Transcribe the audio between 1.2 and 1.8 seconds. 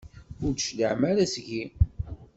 seg-i.